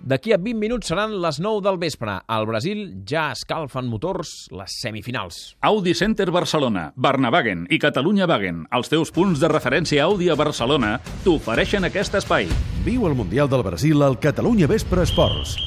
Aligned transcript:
D'aquí 0.00 0.32
a 0.32 0.38
20 0.40 0.56
minuts 0.56 0.88
seran 0.88 1.18
les 1.20 1.40
9 1.40 1.60
del 1.64 1.78
vespre. 1.80 2.16
Al 2.26 2.46
Brasil 2.48 3.02
ja 3.06 3.30
escalfen 3.34 3.88
motors 3.90 4.48
les 4.56 4.78
semifinals. 4.80 5.40
Audi 5.60 5.94
Center 5.94 6.30
Barcelona, 6.32 6.90
Barnavagen 6.96 7.66
i 7.70 7.78
Catalunya 7.78 8.28
Wagen, 8.30 8.64
els 8.72 8.88
teus 8.88 9.12
punts 9.12 9.40
de 9.40 9.50
referència 9.52 10.04
Audi 10.08 10.30
a 10.30 10.38
Barcelona, 10.40 10.96
t'ofereixen 11.24 11.84
aquest 11.88 12.16
espai. 12.22 12.48
Viu 12.86 13.04
el 13.10 13.18
Mundial 13.18 13.50
del 13.52 13.66
Brasil 13.66 14.00
al 14.02 14.16
Catalunya 14.20 14.70
Vespre 14.70 15.04
Esports. 15.04 15.58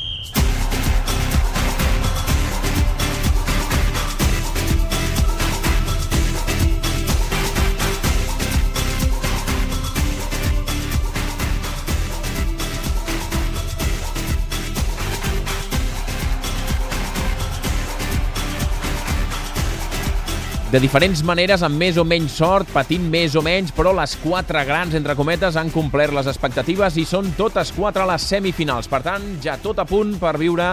De 20.73 20.79
diferents 20.81 21.19
maneres, 21.21 21.61
amb 21.61 21.77
més 21.77 21.99
o 22.01 22.03
menys 22.03 22.33
sort, 22.39 22.71
patint 22.73 23.03
més 23.13 23.35
o 23.37 23.43
menys, 23.45 23.69
però 23.77 23.91
les 23.93 24.15
quatre 24.23 24.63
grans, 24.65 24.95
entre 24.97 25.13
cometes, 25.13 25.53
han 25.53 25.69
complert 25.69 26.15
les 26.17 26.25
expectatives 26.31 26.97
i 26.97 27.05
són 27.05 27.29
totes 27.37 27.69
quatre 27.77 28.07
les 28.09 28.25
semifinals. 28.33 28.89
Per 28.89 29.03
tant, 29.05 29.29
ja 29.45 29.59
tot 29.61 29.77
a 29.77 29.85
punt 29.85 30.17
per 30.17 30.33
viure 30.41 30.71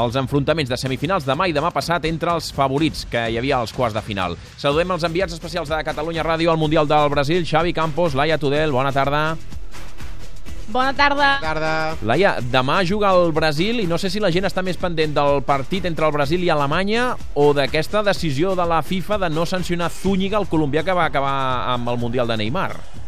els 0.00 0.16
enfrontaments 0.16 0.72
de 0.72 0.80
semifinals 0.80 1.28
demà 1.28 1.52
i 1.52 1.52
demà 1.52 1.68
passat 1.68 2.08
entre 2.08 2.32
els 2.32 2.48
favorits 2.56 3.04
que 3.12 3.28
hi 3.28 3.36
havia 3.36 3.60
als 3.60 3.76
quarts 3.76 4.00
de 4.00 4.08
final. 4.08 4.40
Saludem 4.56 4.96
els 4.96 5.04
enviats 5.04 5.36
especials 5.36 5.68
de 5.68 5.84
Catalunya 5.84 6.24
Ràdio 6.24 6.56
al 6.56 6.62
Mundial 6.64 6.88
del 6.88 7.12
Brasil, 7.12 7.44
Xavi 7.44 7.76
Campos, 7.76 8.16
Laia 8.16 8.40
Tudel, 8.40 8.72
bona 8.72 8.96
tarda. 8.96 9.26
Bona 10.72 10.94
tarda. 10.96 11.36
Tarda. 11.42 11.72
Laia, 12.00 12.38
demà 12.40 12.78
juga 12.88 13.10
el 13.12 13.34
Brasil 13.36 13.82
i 13.82 13.86
no 13.90 13.98
sé 14.00 14.08
si 14.08 14.22
la 14.24 14.30
gent 14.32 14.48
està 14.48 14.64
més 14.64 14.80
pendent 14.80 15.12
del 15.12 15.42
partit 15.44 15.84
entre 15.84 16.08
el 16.08 16.14
Brasil 16.16 16.40
i 16.40 16.48
Alemanya 16.48 17.10
o 17.36 17.50
d'aquesta 17.52 18.00
decisió 18.06 18.56
de 18.56 18.64
la 18.64 18.80
FIFA 18.80 19.20
de 19.26 19.30
no 19.36 19.44
sancionar 19.44 19.92
Zúñiga, 19.92 20.40
el 20.40 20.48
colombià 20.48 20.80
que 20.86 20.96
va 20.96 21.04
acabar 21.12 21.36
amb 21.76 21.92
el 21.92 22.00
Mundial 22.00 22.32
de 22.32 22.40
Neymar. 22.40 23.01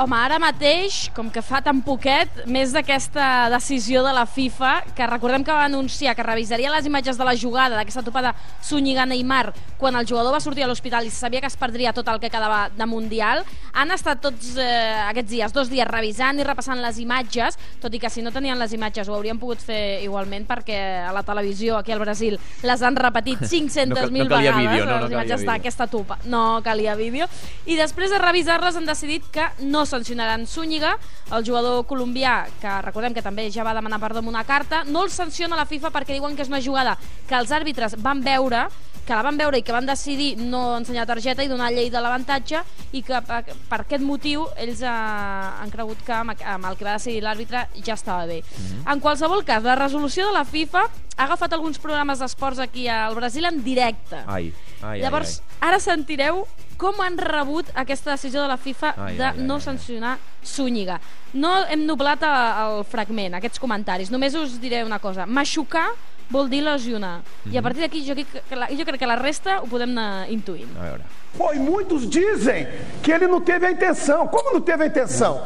Home, 0.00 0.16
ara 0.16 0.38
mateix, 0.40 1.10
com 1.12 1.26
que 1.28 1.42
fa 1.44 1.58
tan 1.60 1.82
poquet, 1.84 2.38
més 2.48 2.70
d'aquesta 2.72 3.50
decisió 3.52 4.00
de 4.00 4.14
la 4.16 4.22
FIFA, 4.24 4.70
que 4.96 5.08
recordem 5.10 5.44
que 5.44 5.52
va 5.52 5.66
anunciar 5.68 6.14
que 6.16 6.24
revisaria 6.24 6.70
les 6.72 6.86
imatges 6.88 7.18
de 7.20 7.26
la 7.28 7.34
jugada 7.36 7.76
d'aquesta 7.76 8.00
topada 8.06 8.32
Zúñiga-Neymar 8.64 9.50
quan 9.76 9.96
el 9.96 10.06
jugador 10.08 10.32
va 10.32 10.40
sortir 10.40 10.64
a 10.64 10.68
l'hospital 10.70 11.04
i 11.04 11.10
sabia 11.12 11.42
que 11.44 11.50
es 11.52 11.56
perdria 11.60 11.92
tot 11.92 12.08
el 12.08 12.20
que 12.20 12.30
quedava 12.32 12.70
de 12.72 12.86
Mundial, 12.88 13.42
han 13.72 13.92
estat 13.92 14.22
tots 14.24 14.54
eh, 14.56 15.04
aquests 15.10 15.30
dies, 15.34 15.52
dos 15.52 15.68
dies, 15.68 15.88
revisant 15.88 16.40
i 16.40 16.48
repassant 16.48 16.80
les 16.80 16.96
imatges, 17.04 17.60
tot 17.80 17.92
i 17.92 18.00
que 18.00 18.08
si 18.12 18.24
no 18.24 18.32
tenien 18.32 18.56
les 18.60 18.72
imatges 18.76 19.08
ho 19.08 19.18
haurien 19.18 19.40
pogut 19.40 19.60
fer 19.60 20.00
igualment 20.04 20.48
perquè 20.48 20.80
a 21.10 21.12
la 21.12 21.24
televisió 21.28 21.76
aquí 21.76 21.92
al 21.92 22.00
Brasil 22.00 22.38
les 22.64 22.82
han 22.82 22.96
repetit 22.96 23.44
500.000 23.44 23.92
No 24.20 24.24
no 24.24 24.36
vegades, 24.36 24.56
vídeo, 24.56 24.84
no, 24.86 24.96
no 24.96 25.04
les 25.04 25.12
imatges 25.12 25.46
d'aquesta 25.48 25.86
tupa. 25.92 26.18
No 26.24 26.60
calia 26.64 26.96
vídeo. 26.96 27.28
I 27.68 27.76
després 27.76 28.12
de 28.12 28.20
revisar-les 28.20 28.76
han 28.76 28.88
decidit 28.88 29.28
que 29.32 29.48
no 29.68 29.86
sancionaran 29.90 30.46
Zúñiga, 30.46 30.96
el 31.34 31.46
jugador 31.46 31.84
colombià, 31.90 32.44
que 32.62 32.76
recordem 32.86 33.16
que 33.16 33.24
també 33.24 33.48
ja 33.52 33.66
va 33.66 33.74
demanar 33.76 34.00
perdó 34.02 34.22
amb 34.22 34.32
una 34.32 34.44
carta, 34.48 34.84
no 34.86 35.04
el 35.04 35.10
sanciona 35.10 35.58
la 35.58 35.68
FIFA 35.68 35.92
perquè 35.94 36.16
diuen 36.16 36.36
que 36.36 36.46
és 36.46 36.52
una 36.52 36.62
jugada 36.62 36.96
que 37.28 37.36
els 37.36 37.52
àrbitres 37.52 37.98
van 38.00 38.22
veure 38.24 38.68
que 39.10 39.16
la 39.16 39.24
van 39.26 39.38
veure 39.40 39.58
i 39.58 39.64
que 39.66 39.74
van 39.74 39.88
decidir 39.88 40.36
no 40.38 40.76
ensenyar 40.78 41.02
targeta 41.08 41.42
i 41.42 41.48
donar 41.50 41.72
llei 41.74 41.88
de 41.90 41.98
l'avantatge 41.98 42.60
i 42.94 43.02
que 43.02 43.18
per, 43.26 43.40
per 43.66 43.80
aquest 43.82 44.04
motiu 44.06 44.44
ells 44.60 44.84
eh, 44.84 44.92
han 44.92 45.72
cregut 45.72 46.04
que 46.06 46.14
amb, 46.14 46.36
amb 46.38 46.70
el 46.70 46.78
que 46.78 46.86
va 46.86 46.94
decidir 46.94 47.24
l'àrbitre 47.24 47.64
ja 47.82 47.96
estava 47.98 48.28
bé. 48.30 48.38
En 48.86 49.02
qualsevol 49.02 49.42
cas, 49.48 49.66
la 49.66 49.74
resolució 49.80 50.28
de 50.28 50.36
la 50.36 50.44
FIFA 50.46 50.84
ha 51.16 51.26
agafat 51.26 51.56
alguns 51.56 51.82
programes 51.82 52.22
d'esports 52.22 52.62
aquí 52.62 52.86
al 52.88 53.18
Brasil 53.18 53.50
en 53.50 53.62
directe. 53.64 54.22
Ai, 54.26 54.52
ai, 54.82 55.00
Llavors, 55.02 55.40
ai, 55.40 55.70
ara 55.72 55.82
sentireu 55.82 56.44
com 56.80 56.96
han 57.04 57.18
rebut 57.20 57.68
aquesta 57.76 58.14
decisió 58.16 58.40
de 58.42 58.48
la 58.48 58.56
FIFA 58.56 58.94
Ai, 58.96 59.16
de 59.18 59.24
ai, 59.24 59.34
ai, 59.36 59.44
no 59.44 59.56
ai. 59.58 59.60
sancionar 59.60 60.14
Zúñiga. 60.42 60.98
No 61.34 61.50
hem 61.68 61.84
noblat 61.86 62.22
a- 62.24 62.70
el 62.78 62.84
fragment, 62.88 63.34
aquests 63.36 63.60
comentaris. 63.60 64.10
Només 64.10 64.34
us 64.34 64.56
diré 64.60 64.82
una 64.84 64.98
cosa. 64.98 65.26
Machucar 65.26 65.90
vol 66.30 66.48
dir 66.48 66.62
lesionar. 66.62 67.20
I 67.44 67.48
Mhm. 67.50 67.58
a 67.58 67.62
partir 67.62 67.80
d'aquí 67.82 68.00
jo, 68.06 68.14
jo 68.14 68.84
crec 68.86 68.98
que 68.98 69.06
la 69.06 69.16
resta 69.16 69.60
ho 69.60 69.66
podem 69.66 69.90
anar 69.90 70.30
intuint. 70.30 70.68
A 70.78 70.82
veure. 70.84 71.02
Pô, 71.36 71.52
e 71.52 71.58
muitos 71.58 72.08
dizem 72.08 72.66
que 73.02 73.12
ele 73.12 73.26
não 73.26 73.40
teve 73.40 73.66
a 73.66 73.70
intenção. 73.70 74.26
Como 74.28 74.52
não 74.52 74.60
teve 74.60 74.84
a 74.84 74.86
intenção? 74.86 75.42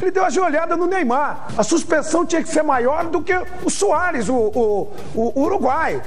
Ele 0.00 0.12
deu 0.12 0.24
a 0.24 0.30
joelhada 0.30 0.76
no 0.76 0.86
Neymar. 0.86 1.48
A 1.58 1.62
suspensão 1.64 2.24
tinha 2.24 2.40
que 2.42 2.48
ser 2.48 2.62
maior 2.62 3.04
do 3.10 3.20
que 3.20 3.34
o 3.64 3.68
Soares, 3.68 4.28
o, 4.28 4.34
o, 4.34 4.94
o 5.14 5.40
uruguaio. 5.42 6.00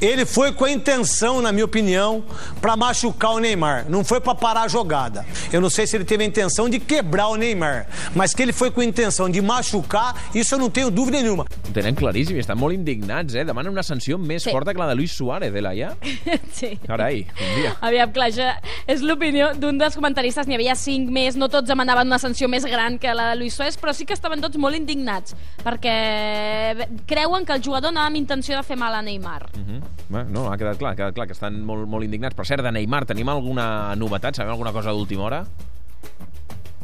Ele 0.00 0.24
foi 0.24 0.52
com 0.52 0.64
a 0.64 0.70
intenção, 0.70 1.42
na 1.42 1.50
minha 1.52 1.64
opinião, 1.64 2.22
para 2.60 2.76
machucar 2.76 3.32
o 3.32 3.38
Neymar. 3.38 3.86
Não 3.88 4.04
foi 4.04 4.20
para 4.20 4.34
parar 4.34 4.62
a 4.62 4.68
jogada. 4.68 5.26
Eu 5.52 5.60
não 5.60 5.70
sei 5.70 5.86
se 5.86 5.96
ele 5.96 6.04
teve 6.04 6.22
a 6.22 6.26
intenção 6.26 6.68
de 6.68 6.78
quebrar 6.78 7.28
o 7.28 7.36
Neymar, 7.36 7.86
mas 8.14 8.32
que 8.34 8.42
ele 8.42 8.52
foi 8.52 8.70
com 8.70 8.80
a 8.80 8.84
intenção 8.84 9.28
de 9.28 9.40
machucar, 9.42 10.14
isso 10.34 10.54
eu 10.54 10.58
não 10.58 10.70
tenho 10.70 10.90
dúvida 10.90 11.20
nenhuma. 11.20 11.44
Ho 11.68 11.72
tenen 11.72 11.94
claríssim 11.94 12.36
i 12.38 12.40
estan 12.40 12.56
molt 12.56 12.72
indignats, 12.74 13.34
eh? 13.36 13.44
Demanen 13.44 13.70
una 13.72 13.82
sanció 13.84 14.16
més 14.18 14.42
Sí. 14.42 14.50
forta 14.50 14.72
que 14.72 14.80
la 14.80 14.86
de 14.88 14.94
Luis 14.94 15.12
Suárez, 15.12 15.54
eh, 15.54 15.60
Laia? 15.60 15.90
sí. 16.52 16.78
Carai, 16.86 17.26
un 17.28 17.60
dia. 17.60 17.74
Aviam, 17.80 18.10
clar, 18.12 18.30
això 18.30 18.48
és 18.86 19.02
l'opinió 19.02 19.52
d'un 19.54 19.76
dels 19.78 19.94
comentaristes. 19.94 20.46
N'hi 20.48 20.54
havia 20.56 20.74
cinc 20.74 21.10
més, 21.10 21.36
no 21.36 21.48
tots 21.48 21.68
demanaven 21.68 22.06
una 22.06 22.18
sanció 22.18 22.48
més 22.48 22.64
gran 22.64 22.98
que 22.98 23.12
la 23.14 23.30
de 23.30 23.36
Luis 23.36 23.54
Suárez, 23.54 23.76
però 23.76 23.92
sí 23.92 24.06
que 24.06 24.14
estaven 24.16 24.40
tots 24.40 24.56
molt 24.56 24.76
indignats, 24.76 25.36
perquè 25.62 26.88
creuen 27.06 27.44
que 27.44 27.52
el 27.52 27.62
jugador 27.62 27.90
anava 27.92 28.06
amb 28.06 28.16
intenció 28.16 28.56
de 28.56 28.62
fer 28.62 28.76
mal 28.76 28.94
a 28.94 29.02
Neymar. 29.02 29.50
Mm 29.54 29.64
-hmm. 29.64 29.87
No, 30.08 30.46
ha 30.48 30.56
quedat 30.56 30.78
clar, 30.80 30.94
ha 30.94 30.98
quedat 30.98 31.16
clar 31.16 31.26
que 31.28 31.36
estan 31.36 31.60
molt, 31.68 31.88
molt 31.90 32.06
indignats. 32.06 32.36
Per 32.36 32.46
cert, 32.48 32.64
de 32.64 32.72
Neymar, 32.72 33.04
tenim 33.08 33.28
alguna 33.28 33.94
novetat? 33.96 34.38
Sabem 34.38 34.54
alguna 34.54 34.72
cosa 34.72 34.94
d'última 34.96 35.26
hora? 35.28 35.42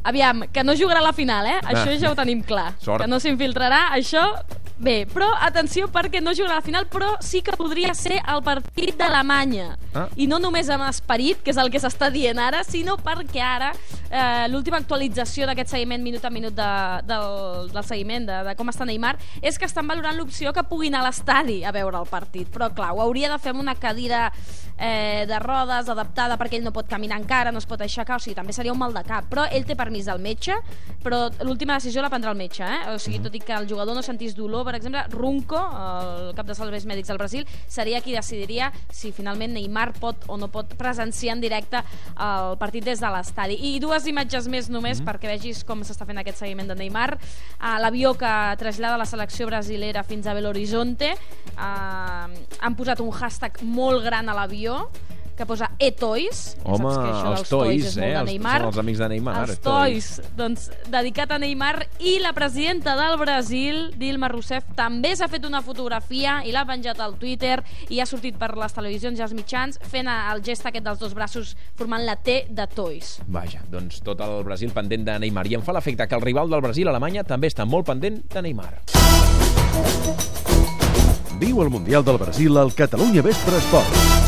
Aviam, 0.04 0.42
que 0.53 0.62
no 0.65 0.75
jugarà 0.76 1.00
a 1.00 1.06
la 1.06 1.14
final, 1.16 1.47
eh? 1.48 1.56
Això 1.64 1.94
ja 1.97 2.10
ho 2.12 2.19
tenim 2.19 2.43
clar. 2.44 2.75
Sort. 2.78 3.00
Que 3.04 3.09
no 3.10 3.20
s'infiltrarà, 3.20 3.88
això... 3.97 4.28
Bé, 4.75 5.04
però 5.06 5.28
atenció 5.47 5.87
perquè 5.87 6.19
no 6.19 6.32
jugarà 6.34 6.56
a 6.56 6.59
la 6.59 6.66
final, 6.66 6.88
però 6.91 7.12
sí 7.22 7.44
que 7.47 7.54
podria 7.54 7.93
ser 7.94 8.16
el 8.19 8.41
partit 8.43 8.98
d'Alemanya. 8.98 9.69
Ah. 9.94 10.09
I 10.19 10.26
no 10.26 10.41
només 10.43 10.66
amb 10.69 10.82
esperit, 10.88 11.44
que 11.47 11.54
és 11.54 11.60
el 11.62 11.70
que 11.70 11.78
s'està 11.78 12.10
dient 12.10 12.41
ara, 12.43 12.64
sinó 12.66 12.97
perquè 12.98 13.38
ara 13.38 13.70
eh, 14.10 14.47
l'última 14.48 14.81
actualització 14.82 15.48
d'aquest 15.48 15.75
seguiment 15.75 16.03
minut 16.03 16.25
a 16.25 16.32
minut 16.32 16.56
de, 16.56 16.70
del, 17.09 17.70
del 17.72 17.87
seguiment 17.87 18.28
de, 18.28 18.41
de 18.48 18.56
com 18.59 18.72
està 18.72 18.87
Neymar 18.88 19.15
és 19.42 19.59
que 19.59 19.69
estan 19.69 19.88
valorant 19.88 20.16
l'opció 20.19 20.53
que 20.53 20.66
pugui 20.69 20.91
anar 20.92 21.04
a 21.04 21.09
l'estadi 21.09 21.62
a 21.65 21.72
veure 21.75 22.00
el 22.00 22.10
partit. 22.10 22.50
Però 22.53 22.70
clar, 22.75 22.93
ho 22.94 23.03
hauria 23.04 23.31
de 23.32 23.41
fer 23.43 23.54
amb 23.54 23.64
una 23.64 23.76
cadira 23.78 24.28
eh, 24.78 25.25
de 25.28 25.38
rodes 25.38 25.88
adaptada 25.88 26.37
perquè 26.41 26.59
ell 26.59 26.66
no 26.66 26.72
pot 26.75 26.88
caminar 26.91 27.19
encara, 27.20 27.53
no 27.53 27.62
es 27.62 27.69
pot 27.69 27.81
aixecar, 27.84 28.19
o 28.19 28.22
sigui, 28.22 28.37
també 28.37 28.54
seria 28.56 28.72
un 28.75 28.81
mal 28.81 28.94
de 28.94 29.04
cap. 29.06 29.28
Però 29.31 29.47
ell 29.50 29.66
té 29.66 29.76
permís 29.78 30.09
del 30.10 30.22
metge, 30.22 30.56
però 31.04 31.28
l'última 31.47 31.78
decisió 31.78 32.03
la 32.03 32.10
prendrà 32.12 32.32
el 32.34 32.38
metge, 32.41 32.64
eh? 32.64 32.94
O 32.94 32.98
sigui, 33.03 33.20
tot 33.25 33.34
i 33.34 33.43
que 33.44 33.54
el 33.56 33.69
jugador 33.70 33.97
no 33.97 34.03
sentís 34.03 34.34
dolor, 34.37 34.64
per 34.66 34.76
exemple, 34.78 35.04
Runco, 35.14 35.60
el 35.60 36.32
cap 36.37 36.48
de 36.48 36.56
serveis 36.59 36.87
mèdics 36.91 37.12
del 37.12 37.20
Brasil, 37.20 37.47
seria 37.69 38.03
qui 38.04 38.16
decidiria 38.16 38.72
si 38.91 39.12
finalment 39.14 39.54
Neymar 39.54 39.93
pot 40.00 40.26
o 40.28 40.38
no 40.41 40.50
pot 40.53 40.75
presenciar 40.78 41.37
en 41.37 41.44
directe 41.44 41.82
el 42.19 42.59
partit 42.59 42.84
des 42.84 43.00
de 43.00 43.10
l'estadi. 43.14 43.59
I 43.70 43.78
dues 43.82 43.94
imatges 44.10 44.49
més 44.50 44.66
només 44.72 44.99
perquè 45.05 45.31
vegis 45.31 45.62
com 45.66 45.84
s'està 45.87 46.06
fent 46.09 46.19
aquest 46.19 46.43
seguiment 46.43 46.66
de 46.72 46.77
Neymar. 46.78 47.15
Uh, 47.15 47.77
L'avió 47.84 48.15
que 48.19 48.32
trasllada 48.59 48.99
la 48.99 49.06
selecció 49.06 49.47
brasilera 49.47 50.03
fins 50.03 50.27
a 50.27 50.34
Belo 50.34 50.50
Horizonte. 50.50 51.12
Uh, 51.55 52.27
han 52.59 52.75
posat 52.75 53.03
un 53.05 53.12
hashtag 53.15 53.62
molt 53.62 54.03
gran 54.09 54.28
a 54.28 54.34
l'avió 54.34 54.88
que 55.37 55.47
posa 55.47 55.71
e-toys. 55.78 56.56
Home, 56.65 56.84
que 56.84 57.11
això 57.11 57.31
els 57.39 57.49
toys, 57.49 57.84
molt 57.97 57.99
eh? 58.06 58.12
Els- 58.15 58.31
Neymar. 58.31 58.59
són 58.61 58.69
els 58.69 58.78
amics 58.78 58.99
de 58.99 59.09
Neymar, 59.09 59.49
Els 59.49 59.59
toys. 59.61 60.09
toys, 60.17 60.37
doncs, 60.37 60.71
dedicat 60.91 61.31
a 61.33 61.39
Neymar 61.39 61.89
i 62.00 62.19
la 62.21 62.33
presidenta 62.33 62.95
del 62.97 63.19
Brasil, 63.19 63.93
Dilma 63.99 64.28
Rousseff, 64.28 64.65
també 64.77 65.15
s'ha 65.17 65.28
fet 65.28 65.44
una 65.44 65.61
fotografia 65.62 66.43
i 66.47 66.53
l'ha 66.53 66.64
penjat 66.64 67.00
al 67.00 67.17
Twitter 67.17 67.62
i 67.88 68.00
ha 68.00 68.06
sortit 68.06 68.37
per 68.38 68.56
les 68.56 68.73
televisions 68.73 69.19
i 69.19 69.23
els 69.23 69.35
mitjans 69.35 69.79
fent 69.91 70.08
el 70.08 70.43
gest 70.43 70.64
aquest 70.67 70.85
dels 70.85 70.99
dos 70.99 71.14
braços 71.14 71.56
formant 71.76 72.05
la 72.05 72.17
T 72.17 72.47
de 72.49 72.67
toys. 72.67 73.20
Vaja, 73.26 73.61
doncs 73.70 74.00
tot 74.03 74.20
el 74.20 74.43
Brasil 74.44 74.70
pendent 74.70 75.05
de 75.05 75.19
Neymar. 75.19 75.47
I 75.50 75.55
em 75.56 75.62
fa 75.62 75.73
l'efecte 75.73 76.06
que 76.08 76.14
el 76.14 76.23
rival 76.23 76.49
del 76.50 76.61
Brasil, 76.61 76.88
Alemanya, 76.88 77.25
també 77.25 77.49
està 77.49 77.64
molt 77.67 77.87
pendent 77.87 78.23
de 78.32 78.43
Neymar. 78.43 78.75
Viu 81.38 81.61
el 81.62 81.69
Mundial 81.70 82.05
del 82.05 82.17
Brasil 82.19 82.56
al 82.56 82.73
Catalunya 82.75 83.20
Vespre 83.23 83.56
Esports. 83.58 84.24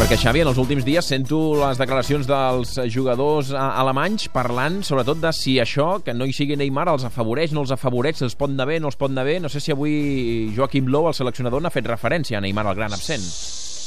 Perquè, 0.00 0.16
Xavi, 0.16 0.40
en 0.40 0.48
els 0.48 0.56
últims 0.56 0.80
dies 0.86 1.04
sento 1.04 1.38
les 1.60 1.76
declaracions 1.76 2.24
dels 2.24 2.72
jugadors 2.88 3.50
alemanys 3.52 4.30
parlant 4.32 4.78
sobretot 4.80 5.20
de 5.20 5.28
si 5.36 5.58
això, 5.60 5.90
que 6.00 6.14
no 6.16 6.24
hi 6.24 6.32
sigui 6.32 6.56
Neymar, 6.56 6.88
els 6.88 7.04
afavoreix, 7.04 7.52
no 7.52 7.66
els 7.66 7.76
afavoreix, 7.76 8.16
si 8.16 8.24
els 8.24 8.38
pot 8.40 8.48
anar 8.48 8.70
bé, 8.72 8.80
no 8.80 8.88
els 8.88 8.96
pot 8.96 9.12
anar 9.12 9.28
bé. 9.28 9.36
No 9.44 9.52
sé 9.52 9.60
si 9.60 9.76
avui 9.76 10.54
Joaquim 10.56 10.88
Low, 10.88 11.12
el 11.12 11.18
seleccionador, 11.20 11.60
n'ha 11.60 11.76
fet 11.76 11.92
referència 11.92 12.40
a 12.40 12.46
Neymar, 12.46 12.70
el 12.72 12.80
gran 12.80 12.96
absent. 12.96 13.28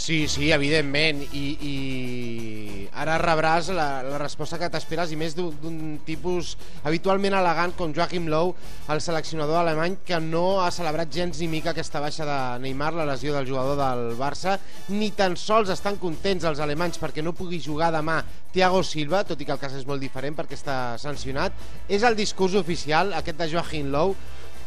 Sí, 0.04 0.28
sí, 0.28 0.50
evidentment, 0.52 1.22
i, 1.32 1.44
i 1.64 2.88
ara 3.00 3.14
rebràs 3.22 3.70
la, 3.72 4.02
la 4.04 4.18
resposta 4.20 4.58
que 4.60 4.68
t'esperes 4.68 5.14
i 5.16 5.20
més 5.22 5.32
d'un 5.32 5.78
tipus 6.04 6.58
habitualment 6.84 7.38
elegant 7.40 7.72
com 7.80 7.94
Joachim 7.96 8.28
Low, 8.28 8.52
el 8.92 9.00
seleccionador 9.06 9.62
alemany 9.62 9.96
que 10.04 10.20
no 10.20 10.60
ha 10.60 10.68
celebrat 10.76 11.08
gens 11.08 11.40
ni 11.40 11.48
mica 11.48 11.72
aquesta 11.72 12.04
baixa 12.04 12.28
de 12.28 12.38
Neymar, 12.66 12.92
la 12.98 13.08
lesió 13.14 13.32
del 13.32 13.48
jugador 13.48 13.80
del 13.80 14.20
Barça, 14.20 14.58
ni 14.92 15.14
tan 15.16 15.40
sols 15.40 15.72
estan 15.72 15.96
contents 16.04 16.52
els 16.52 16.60
alemanys 16.60 17.00
perquè 17.00 17.24
no 17.24 17.32
pugui 17.32 17.64
jugar 17.64 17.94
demà 17.96 18.20
Thiago 18.52 18.84
Silva, 18.84 19.24
tot 19.24 19.40
i 19.40 19.48
que 19.48 19.56
el 19.56 19.64
cas 19.64 19.80
és 19.80 19.88
molt 19.88 20.04
diferent 20.04 20.36
perquè 20.36 20.60
està 20.60 20.98
sancionat. 21.00 21.56
És 21.88 22.04
el 22.04 22.20
discurs 22.20 22.60
oficial, 22.60 23.16
aquest 23.16 23.40
de 23.40 23.54
Joachim 23.56 23.96
Low, 23.96 24.18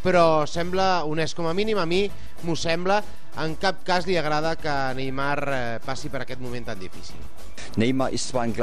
però 0.06 0.46
sembla 0.46 1.02
honest 1.02 1.34
com 1.34 1.48
a 1.50 1.54
mínim 1.56 1.80
a 1.82 1.86
mi 1.88 2.04
m'ho 2.44 2.56
sembla 2.58 3.02
en 3.36 3.56
cap 3.60 3.82
cas 3.84 4.06
li 4.08 4.16
agrada 4.16 4.54
que 4.56 4.74
Neymar 4.96 5.40
eh, 5.46 5.64
passi 5.84 6.08
per 6.08 6.22
aquest 6.24 6.40
moment 6.40 6.64
tan 6.64 6.78
difícil. 6.80 7.20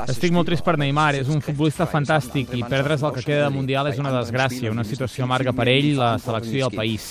Estic 0.09 0.31
molt 0.33 0.47
trist 0.49 0.63
per 0.65 0.73
Neymar, 0.79 1.11
és 1.19 1.27
un 1.29 1.43
futbolista 1.43 1.85
fantàstic 1.85 2.53
i 2.57 2.63
perdre's 2.65 3.03
el 3.05 3.11
que 3.13 3.21
queda 3.27 3.43
de 3.43 3.53
Mundial 3.53 3.85
és 3.91 3.99
una 4.01 4.09
desgràcia, 4.15 4.71
una 4.73 4.85
situació 4.87 5.27
amarga 5.27 5.53
per 5.53 5.67
ell, 5.69 5.91
la 5.99 6.15
selecció 6.23 6.57
i 6.57 6.63
el 6.65 6.73
país. 6.73 7.05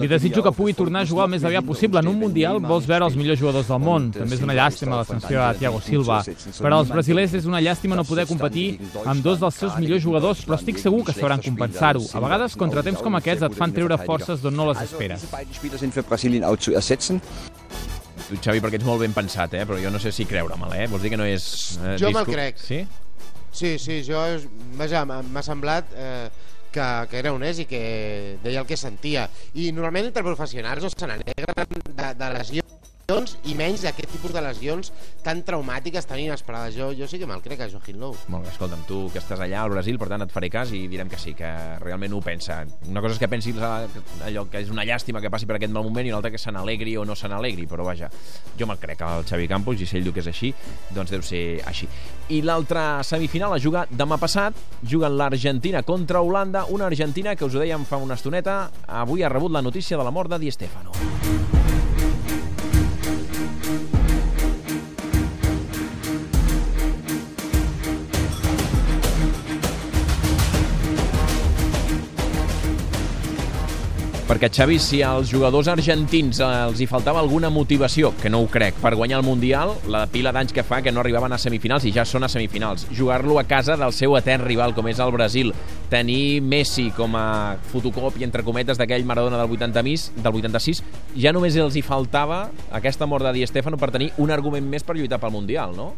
Li 0.00 0.08
desitjo 0.08 0.44
que 0.46 0.54
pugui 0.56 0.72
tornar 0.78 1.02
a 1.04 1.08
jugar 1.10 1.26
el 1.28 1.34
més 1.34 1.44
aviat 1.44 1.66
possible. 1.66 2.00
En 2.00 2.08
un 2.08 2.16
Mundial 2.22 2.62
vols 2.64 2.88
veure 2.88 3.04
els 3.10 3.18
millors 3.18 3.40
jugadors 3.42 3.68
del 3.68 3.82
món. 3.84 4.08
També 4.16 4.38
és 4.38 4.46
una 4.46 4.56
llàstima 4.56 5.02
la 5.02 5.04
sanció 5.08 5.42
a 5.44 5.50
Thiago 5.58 5.82
Silva. 5.84 6.22
Per 6.24 6.72
als 6.72 6.94
brasilers 6.94 7.36
és 7.42 7.50
una 7.50 7.60
llàstima 7.60 7.98
no 7.98 8.06
poder 8.08 8.24
competir 8.30 8.78
amb 9.04 9.20
dos 9.20 9.42
dels 9.42 9.60
seus 9.60 9.76
millors 9.82 10.06
jugadors, 10.06 10.46
però 10.46 10.56
estic 10.56 10.80
segur 10.80 11.02
que 11.04 11.16
sabran 11.18 11.44
compensar-ho. 11.44 12.06
A 12.14 12.24
vegades, 12.24 12.56
contratemps 12.56 13.04
com 13.04 13.20
aquests 13.20 13.50
et 13.50 13.58
fan 13.60 13.76
treure 13.76 14.00
forces 14.06 14.40
d'on 14.40 14.56
no 14.56 14.70
les 14.70 14.86
esperes 14.86 15.28
tu, 16.56 17.20
Xavi, 18.40 18.62
perquè 18.64 18.78
ets 18.78 18.86
molt 18.86 19.02
ben 19.02 19.12
pensat, 19.12 19.54
eh? 19.58 19.66
però 19.68 19.76
jo 19.80 19.90
no 19.92 20.00
sé 20.00 20.12
si 20.14 20.24
creure-me'l, 20.28 20.72
eh? 20.78 20.86
Vols 20.88 21.02
dir 21.04 21.10
que 21.12 21.18
no 21.20 21.26
és... 21.28 21.44
Eh, 21.82 21.96
jo 22.00 22.12
me'l 22.14 22.28
crec. 22.28 22.60
Sí? 22.62 22.80
Sí, 23.52 23.74
sí, 23.78 24.00
jo... 24.06 24.22
Vaja, 24.80 25.04
m'ha 25.04 25.44
semblat... 25.44 25.92
Eh, 25.92 26.48
que, 26.72 27.06
que 27.10 27.18
era 27.20 27.34
honest 27.36 27.60
i 27.60 27.66
que 27.68 27.82
deia 28.42 28.62
el 28.62 28.66
que 28.66 28.78
sentia. 28.80 29.26
I 29.60 29.68
normalment 29.76 30.08
entre 30.08 30.24
professionals 30.24 30.86
no 30.86 30.88
se 30.88 31.08
n'alegren 31.10 31.66
de, 31.68 32.06
de 32.16 32.30
lesions 32.38 32.81
lesions 33.12 33.36
i 33.44 33.54
menys 33.58 33.82
d'aquest 33.84 34.10
tipus 34.12 34.32
de 34.32 34.40
lesions 34.42 34.90
tan 35.22 35.42
traumàtiques, 35.44 36.06
tan 36.08 36.20
inesperades. 36.20 36.74
Jo, 36.76 36.90
jo 36.96 37.06
sí 37.08 37.18
que 37.20 37.26
me'l 37.28 37.42
crec, 37.44 37.60
a 37.60 37.68
Joaquín 37.70 38.00
Lowe. 38.00 38.16
Molt 38.32 38.46
bé, 38.46 38.52
escolta'm, 38.52 38.84
tu 38.88 39.04
que 39.12 39.20
estàs 39.20 39.40
allà 39.40 39.62
al 39.62 39.72
Brasil, 39.72 39.98
per 40.00 40.08
tant 40.10 40.24
et 40.24 40.32
faré 40.32 40.48
cas 40.50 40.72
i 40.72 40.86
direm 40.90 41.10
que 41.10 41.20
sí, 41.20 41.34
que 41.38 41.50
realment 41.82 42.14
ho 42.16 42.22
pensa. 42.24 42.62
Una 42.88 43.02
cosa 43.04 43.16
és 43.16 43.20
que 43.20 43.28
pensi 43.28 43.52
allò 43.52 44.46
que 44.50 44.62
és 44.62 44.72
una 44.72 44.86
llàstima 44.88 45.20
que 45.20 45.30
passi 45.30 45.46
per 45.46 45.58
aquest 45.58 45.72
mal 45.74 45.84
moment 45.84 46.06
i 46.06 46.14
l'altra 46.14 46.32
que 46.32 46.40
se 46.40 46.52
n'alegri 46.52 46.96
o 46.96 47.04
no 47.04 47.16
se 47.18 47.28
n'alegri, 47.28 47.66
però 47.70 47.86
vaja, 47.86 48.10
jo 48.58 48.68
me'l 48.68 48.80
crec 48.80 49.04
al 49.06 49.26
Xavi 49.28 49.48
Campos 49.50 49.80
i 49.80 49.86
si 49.86 49.98
ell 49.98 50.08
diu 50.08 50.14
que 50.14 50.24
és 50.24 50.30
així, 50.32 50.52
doncs 50.90 51.12
deu 51.12 51.22
ser 51.26 51.44
així. 51.68 51.88
I 52.32 52.42
l'altra 52.46 53.02
semifinal 53.06 53.52
la 53.52 53.60
juga 53.60 53.84
demà 53.90 54.18
passat, 54.20 54.56
juguen 54.82 55.18
l'Argentina 55.18 55.82
contra 55.82 56.22
Holanda, 56.22 56.64
una 56.70 56.88
Argentina 56.88 57.36
que 57.36 57.44
us 57.44 57.54
ho 57.54 57.62
dèiem 57.62 57.84
fa 57.88 58.00
una 58.00 58.16
estoneta, 58.18 58.70
avui 58.86 59.22
ha 59.22 59.32
rebut 59.32 59.52
la 59.52 59.62
notícia 59.62 59.98
de 59.98 60.04
la 60.04 60.14
mort 60.14 60.30
de 60.32 60.40
Di 60.42 60.50
Stefano. 60.50 60.92
Perquè, 74.22 74.46
Xavi, 74.54 74.76
si 74.78 75.00
als 75.02 75.32
jugadors 75.32 75.66
argentins 75.66 76.38
els 76.46 76.78
hi 76.80 76.86
faltava 76.86 77.18
alguna 77.18 77.50
motivació, 77.50 78.12
que 78.22 78.30
no 78.30 78.38
ho 78.40 78.46
crec, 78.46 78.76
per 78.78 78.94
guanyar 78.94 79.18
el 79.18 79.26
Mundial, 79.26 79.74
la 79.90 80.04
pila 80.06 80.30
d'anys 80.32 80.54
que 80.54 80.62
fa 80.62 80.78
que 80.80 80.92
no 80.94 81.02
arribaven 81.02 81.34
a 81.34 81.40
semifinals 81.42 81.84
i 81.88 81.92
ja 81.92 82.04
són 82.06 82.22
a 82.22 82.30
semifinals, 82.30 82.86
jugar-lo 82.94 83.40
a 83.40 83.44
casa 83.50 83.76
del 83.76 83.92
seu 83.92 84.14
etern 84.16 84.46
rival, 84.46 84.76
com 84.76 84.86
és 84.86 85.02
el 85.02 85.10
Brasil, 85.10 85.50
tenir 85.90 86.40
Messi 86.40 86.92
com 86.94 87.18
a 87.18 87.58
fotocopi, 87.72 88.22
entre 88.22 88.46
cometes, 88.46 88.78
d'aquell 88.78 89.04
Maradona 89.04 89.42
del, 89.42 89.58
80 89.58 89.82
mis, 89.82 90.06
del 90.14 90.38
86, 90.38 90.84
ja 91.18 91.34
només 91.34 91.58
els 91.58 91.76
hi 91.76 91.82
faltava 91.82 92.44
aquesta 92.70 93.10
mort 93.10 93.26
de 93.26 93.34
Di 93.34 93.46
Stefano 93.50 93.76
per 93.76 93.90
tenir 93.90 94.12
un 94.22 94.30
argument 94.30 94.70
més 94.70 94.86
per 94.86 94.96
lluitar 94.96 95.18
pel 95.18 95.34
Mundial, 95.34 95.74
no? 95.74 95.90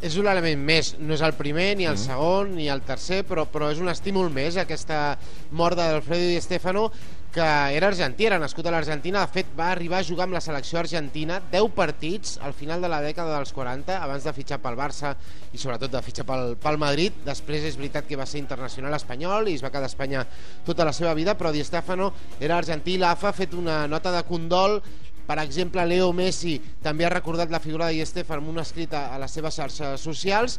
És 0.00 0.16
un 0.16 0.28
element 0.30 0.60
més, 0.64 0.94
no 0.98 1.14
és 1.14 1.22
el 1.24 1.34
primer, 1.36 1.74
ni 1.76 1.86
el 1.86 1.96
mm. 1.96 2.04
segon, 2.08 2.54
ni 2.56 2.68
el 2.72 2.80
tercer, 2.86 3.22
però, 3.28 3.44
però 3.50 3.68
és 3.72 3.80
un 3.82 3.92
estímul 3.92 4.30
més, 4.32 4.56
aquesta 4.56 5.18
mort 5.52 5.76
d'Alfredo 5.76 6.30
Di 6.30 6.40
Stefano, 6.40 6.88
que 7.30 7.40
era 7.76 7.86
argentí, 7.86 8.26
era 8.26 8.40
nascut 8.42 8.66
a 8.66 8.72
l'Argentina, 8.74 9.20
de 9.22 9.30
fet 9.30 9.50
va 9.54 9.68
arribar 9.70 10.00
a 10.00 10.06
jugar 10.06 10.26
amb 10.26 10.34
la 10.34 10.42
selecció 10.42 10.80
argentina 10.80 11.38
10 11.52 11.68
partits 11.76 12.38
al 12.42 12.56
final 12.58 12.82
de 12.82 12.90
la 12.90 12.98
dècada 13.04 13.36
dels 13.36 13.52
40, 13.54 14.00
abans 14.02 14.26
de 14.26 14.32
fitxar 14.34 14.58
pel 14.62 14.78
Barça 14.78 15.12
i 15.54 15.60
sobretot 15.60 15.92
de 15.92 16.02
fitxar 16.02 16.26
pel, 16.26 16.56
pel 16.58 16.80
Madrid, 16.82 17.20
després 17.26 17.68
és 17.68 17.78
veritat 17.78 18.08
que 18.08 18.18
va 18.18 18.26
ser 18.26 18.42
internacional 18.42 18.96
espanyol 18.98 19.46
i 19.46 19.54
es 19.54 19.62
va 19.62 19.70
quedar 19.70 19.86
a 19.86 19.92
Espanya 19.92 20.24
tota 20.66 20.86
la 20.88 20.96
seva 20.96 21.14
vida, 21.14 21.36
però 21.38 21.54
Di 21.54 21.62
Stefano 21.62 22.10
era 22.40 22.58
argentí, 22.58 22.98
l'AFA 22.98 23.30
ha 23.30 23.36
fet 23.36 23.54
una 23.54 23.84
nota 23.86 24.10
de 24.16 24.24
condol 24.26 24.80
per 25.30 25.38
exemple, 25.38 25.84
Leo 25.86 26.08
Messi 26.10 26.56
també 26.82 27.04
ha 27.06 27.10
recordat 27.12 27.52
la 27.54 27.60
figura 27.62 27.86
de 27.86 27.94
Di 27.94 28.06
Stefano 28.08 28.42
amb 28.42 28.50
una 28.50 28.64
escrita 28.66 29.04
a 29.14 29.18
les 29.22 29.30
seves 29.30 29.54
xarxes 29.54 30.02
socials. 30.02 30.56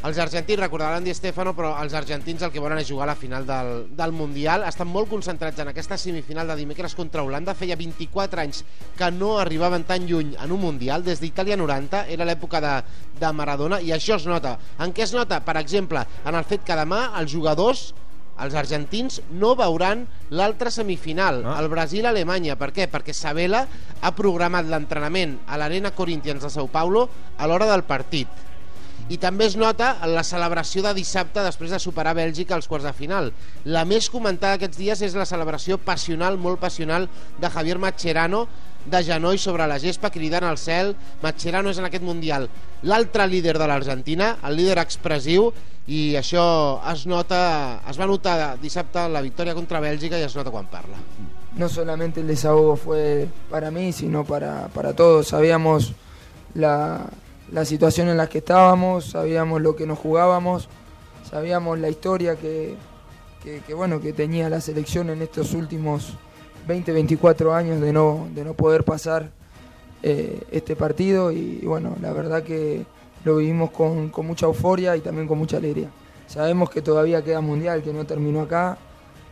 Els 0.00 0.20
argentins 0.22 0.62
recordaran 0.62 1.04
Di 1.04 1.12
Stefano, 1.12 1.52
però 1.52 1.74
els 1.82 1.92
argentins 1.92 2.40
el 2.40 2.52
que 2.54 2.62
volen 2.64 2.80
és 2.80 2.88
jugar 2.88 3.04
a 3.04 3.10
la 3.10 3.18
final 3.20 3.44
del, 3.44 3.68
del 3.92 4.14
Mundial. 4.16 4.64
Estan 4.64 4.88
molt 4.88 5.10
concentrats 5.12 5.60
en 5.60 5.68
aquesta 5.68 5.98
semifinal 6.00 6.48
de 6.48 6.56
dimecres 6.56 6.96
contra 6.96 7.20
Holanda. 7.20 7.52
Feia 7.52 7.76
24 7.76 8.40
anys 8.46 8.62
que 8.96 9.10
no 9.12 9.34
arribaven 9.42 9.84
tan 9.84 10.08
lluny 10.08 10.32
en 10.40 10.56
un 10.56 10.62
Mundial. 10.62 11.04
Des 11.04 11.20
d'Itàlia 11.20 11.60
90 11.60 12.06
era 12.16 12.24
l'època 12.24 12.62
de, 12.64 12.72
de 13.20 13.34
Maradona 13.36 13.82
i 13.84 13.92
això 13.92 14.16
es 14.16 14.24
nota. 14.24 14.56
En 14.80 14.96
què 14.96 15.04
es 15.04 15.12
nota? 15.12 15.42
Per 15.44 15.58
exemple, 15.60 16.00
en 16.24 16.40
el 16.40 16.48
fet 16.48 16.64
que 16.64 16.80
demà 16.80 17.10
els 17.20 17.28
jugadors 17.36 17.90
els 18.42 18.54
argentins 18.58 19.20
no 19.38 19.54
veuran 19.58 20.06
l'altra 20.34 20.72
semifinal, 20.74 21.42
ah. 21.46 21.58
el 21.60 21.70
Brasil-Alemanya. 21.70 22.58
Per 22.60 22.72
què? 22.74 22.88
Perquè 22.90 23.14
Sabela 23.14 23.64
ha 24.00 24.14
programat 24.16 24.66
l'entrenament 24.70 25.38
a 25.46 25.60
l'Arena 25.60 25.94
Corinthians 25.94 26.42
de 26.42 26.50
Sao 26.50 26.66
Paulo 26.72 27.06
a 27.38 27.46
l'hora 27.46 27.70
del 27.70 27.86
partit. 27.86 28.42
I 29.12 29.18
també 29.20 29.44
es 29.44 29.54
nota 29.60 29.90
la 30.08 30.22
celebració 30.24 30.80
de 30.86 30.94
dissabte 30.96 31.42
després 31.44 31.74
de 31.74 31.80
superar 31.82 32.14
Bèlgica 32.16 32.54
als 32.56 32.68
quarts 32.70 32.86
de 32.88 32.92
final. 32.96 33.32
La 33.68 33.84
més 33.84 34.08
comentada 34.08 34.56
aquests 34.56 34.80
dies 34.80 35.02
és 35.04 35.16
la 35.18 35.28
celebració 35.28 35.76
passional, 35.76 36.38
molt 36.40 36.62
passional, 36.62 37.10
de 37.38 37.50
Javier 37.52 37.76
Macherano, 37.78 38.46
de 38.84 39.00
genoll 39.04 39.38
sobre 39.40 39.66
la 39.68 39.78
gespa, 39.80 40.10
cridant 40.12 40.48
al 40.48 40.56
cel. 40.60 40.94
Macherano 41.22 41.72
és 41.72 41.80
en 41.80 41.90
aquest 41.90 42.04
Mundial 42.04 42.48
l'altre 42.84 43.26
líder 43.28 43.56
de 43.56 43.68
l'Argentina, 43.68 44.34
el 44.44 44.58
líder 44.60 44.76
expressiu, 44.82 45.50
i 45.86 46.14
això 46.16 46.80
es 46.92 47.04
nota, 47.06 47.82
es 47.90 47.98
va 48.00 48.06
notar 48.08 48.56
dissabte 48.60 49.08
la 49.08 49.20
victòria 49.20 49.54
contra 49.54 49.82
Bèlgica 49.84 50.18
i 50.18 50.24
es 50.24 50.36
nota 50.36 50.52
quan 50.52 50.66
parla. 50.70 50.96
No 51.56 51.68
solamente 51.68 52.20
el 52.20 52.26
desahogo 52.26 52.76
fue 52.76 53.28
para 53.50 53.70
mí, 53.70 53.92
sino 53.92 54.24
para, 54.24 54.68
para 54.68 54.94
todos. 54.94 55.28
Sabíamos 55.28 55.92
la, 56.54 57.06
la 57.52 57.64
situación 57.64 58.08
en 58.08 58.16
la 58.16 58.28
que 58.28 58.38
estábamos, 58.38 59.10
sabíamos 59.10 59.60
lo 59.60 59.76
que 59.76 59.86
nos 59.86 59.98
jugábamos, 59.98 60.68
sabíamos 61.30 61.78
la 61.78 61.88
historia 61.88 62.36
que, 62.36 62.76
que, 63.42 63.74
bueno, 63.74 64.00
que 64.00 64.12
tenía 64.12 64.48
la 64.48 64.60
selección 64.60 65.10
en 65.10 65.20
estos 65.22 65.52
últimos 65.52 66.14
20, 66.66 66.92
24 66.92 67.54
años 67.54 67.80
de 67.80 67.92
no, 67.92 68.26
de 68.34 68.44
no 68.44 68.54
poder 68.54 68.84
pasar 68.84 69.30
eh, 70.02 70.42
este 70.50 70.76
partido 70.76 71.30
y, 71.30 71.60
bueno, 71.64 71.96
la 72.00 72.12
verdad 72.12 72.42
que 72.42 72.86
lo 73.24 73.36
vivimos 73.36 73.70
con, 73.70 74.10
con, 74.10 74.26
mucha 74.26 74.46
euforia 74.46 74.96
y 74.96 75.00
también 75.00 75.26
con 75.26 75.38
mucha 75.38 75.56
alegría. 75.56 75.90
Sabemos 76.26 76.70
que 76.70 76.82
todavía 76.82 77.22
queda 77.22 77.40
mundial, 77.40 77.82
que 77.82 77.92
no 77.92 78.04
terminó 78.04 78.42
acá, 78.42 78.78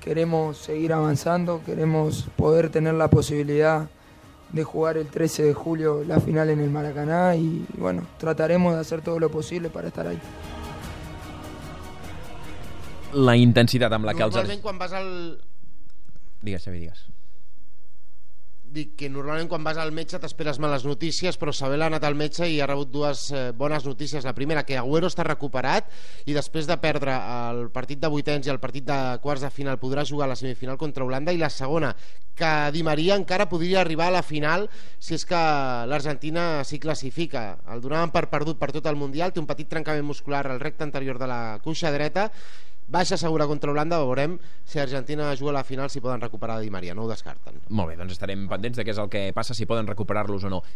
queremos 0.01 0.59
seguir 0.59 0.93
avanzando, 0.93 1.63
queremos 1.65 2.29
poder 2.37 2.71
tener 2.71 2.95
la 2.95 3.09
posibilidad 3.09 3.89
de 4.53 4.65
jugar 4.65 4.99
el 4.99 5.07
13 5.07 5.45
de 5.45 5.55
julio 5.55 6.05
la 6.07 6.21
final 6.21 6.51
en 6.51 6.61
el 6.61 6.71
Maracaná 6.71 7.35
y, 7.37 7.65
bueno, 7.79 8.07
trataremos 8.19 8.75
de 8.75 8.81
hacer 8.81 9.01
todo 9.01 9.19
lo 9.19 9.31
posible 9.31 9.71
para 9.71 9.89
estar 9.89 10.07
ahí. 10.07 10.19
La 13.13 13.37
intensitat 13.37 13.93
amb 13.93 14.07
la 14.09 14.15
que 14.17 14.25
els... 14.25 14.33
Normalment 14.33 14.63
quan 14.65 14.79
vas 14.81 14.93
al... 14.97 15.09
Digues, 16.41 16.65
Xavi, 16.65 16.79
digues 16.81 17.05
dic 18.73 18.95
que 18.99 19.09
normalment 19.12 19.49
quan 19.50 19.64
vas 19.64 19.79
al 19.79 19.93
metge 19.95 20.19
t'esperes 20.21 20.59
males 20.62 20.87
notícies, 20.88 21.37
però 21.38 21.52
Sabela 21.52 21.87
ha 21.87 21.93
anat 21.93 22.07
al 22.09 22.17
metge 22.19 22.49
i 22.49 22.59
ha 22.61 22.69
rebut 22.69 22.91
dues 22.93 23.26
eh, 23.31 23.50
bones 23.57 23.85
notícies. 23.87 24.25
La 24.25 24.35
primera, 24.35 24.64
que 24.69 24.79
Agüero 24.81 25.11
està 25.11 25.26
recuperat 25.29 25.91
i 26.26 26.37
després 26.37 26.67
de 26.71 26.79
perdre 26.81 27.14
el 27.14 27.67
partit 27.75 28.00
de 28.00 28.11
vuitens 28.12 28.49
i 28.49 28.52
el 28.55 28.61
partit 28.62 28.88
de 28.88 28.99
quarts 29.23 29.45
de 29.45 29.52
final 29.52 29.81
podrà 29.83 30.07
jugar 30.09 30.26
a 30.26 30.33
la 30.33 30.38
semifinal 30.41 30.81
contra 30.81 31.05
Holanda 31.05 31.35
i 31.35 31.41
la 31.41 31.52
segona, 31.52 31.93
que 32.35 32.50
Di 32.73 32.83
Maria 32.83 33.17
encara 33.21 33.49
podria 33.50 33.83
arribar 33.83 34.09
a 34.09 34.17
la 34.17 34.25
final 34.25 34.69
si 34.99 35.14
és 35.19 35.26
que 35.29 35.45
l'Argentina 35.87 36.64
s'hi 36.64 36.81
classifica. 36.81 37.59
El 37.69 37.85
donaven 37.85 38.11
per 38.14 38.26
perdut 38.33 38.59
per 38.59 38.73
tot 38.73 38.88
el 38.88 38.97
Mundial, 38.97 39.33
té 39.33 39.41
un 39.43 39.49
petit 39.50 39.69
trencament 39.69 40.07
muscular 40.07 40.47
al 40.47 40.61
recte 40.61 40.85
anterior 40.87 41.21
de 41.21 41.29
la 41.29 41.43
cuixa 41.62 41.93
dreta 41.93 42.31
baixa 42.89 43.17
segura 43.17 43.47
contra 43.47 43.71
Holanda, 43.71 44.01
veurem 44.03 44.39
si 44.65 44.81
Argentina 44.81 45.31
juga 45.37 45.51
a 45.51 45.59
la 45.61 45.65
final 45.65 45.91
si 45.91 46.01
poden 46.01 46.21
recuperar 46.21 46.61
Di 46.61 46.71
Maria, 46.71 46.95
no 46.95 47.05
ho 47.05 47.11
descarten. 47.11 47.61
Molt 47.69 47.93
bé, 47.93 47.97
doncs 48.01 48.17
estarem 48.17 48.49
pendents 48.49 48.79
de 48.79 48.85
què 48.85 48.95
és 48.95 49.01
el 49.03 49.11
que 49.12 49.25
passa, 49.37 49.55
si 49.55 49.67
poden 49.67 49.87
recuperar-los 49.87 50.45
o 50.45 50.51
no. 50.53 50.62